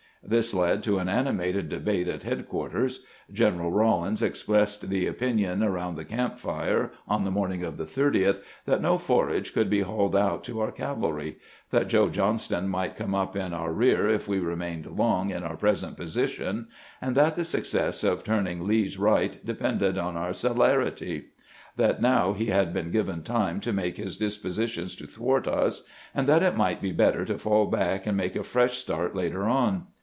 This 0.23 0.53
led 0.53 0.83
to 0.83 0.99
an 0.99 1.09
animated 1.09 1.67
debate 1.67 2.07
at 2.07 2.21
headquarters. 2.21 3.03
General 3.33 3.71
Eaw 3.71 4.07
hns 4.07 4.21
expressed 4.21 4.87
the 4.87 5.07
opinion 5.07 5.63
around 5.63 5.95
the 5.95 6.05
camp 6.05 6.37
fire, 6.39 6.91
on 7.07 7.23
the 7.23 7.31
morning 7.31 7.63
of 7.63 7.75
the 7.75 7.85
30th, 7.85 8.39
that 8.65 8.83
no 8.83 8.99
forage 8.99 9.51
could 9.51 9.67
be 9.67 9.81
hauled 9.81 10.15
out 10.15 10.43
to 10.43 10.61
our 10.61 10.71
cavalry; 10.71 11.39
that 11.71 11.87
Joe 11.87 12.07
Johnston 12.07 12.69
might 12.69 12.95
come 12.95 13.15
up 13.15 13.35
in 13.35 13.51
our 13.51 13.73
rear 13.73 14.07
if 14.07 14.27
we 14.27 14.39
remained 14.39 14.85
long 14.85 15.31
in 15.31 15.43
our 15.43 15.57
present 15.57 15.97
position; 15.97 16.67
that 17.01 17.33
the 17.33 17.43
success 17.43 18.03
of 18.03 18.23
turning 18.23 18.67
Lee's 18.67 18.99
right 18.99 19.43
depended 19.43 19.97
on 19.97 20.15
our 20.15 20.33
ce 20.33 20.43
428 20.43 20.97
CAMPAIGNING 20.97 21.15
WITH 21.15 21.25
GBANT 21.25 21.25
lerity; 21.25 21.31
that 21.77 22.01
now 22.01 22.33
he 22.33 22.45
had 22.45 22.71
been 22.71 22.91
given 22.91 23.23
time 23.23 23.59
to 23.59 23.73
make 23.73 23.97
his 23.97 24.17
dispositions 24.17 24.95
to 24.95 25.07
thwart 25.07 25.47
us; 25.47 25.81
and 26.13 26.27
that 26.29 26.43
it 26.43 26.55
might 26.55 26.79
be 26.79 26.91
better 26.91 27.25
to 27.25 27.39
fall 27.39 27.65
back, 27.65 28.05
and 28.05 28.15
make 28.15 28.35
a 28.35 28.43
fresh 28.43 28.77
start 28.77 29.15
later 29.15 29.45
on. 29.45 29.87